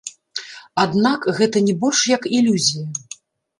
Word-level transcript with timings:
Аднак 0.83 1.27
гэта 1.41 1.63
не 1.67 1.77
больш 1.85 1.99
як 2.15 2.27
ілюзія. 2.41 2.87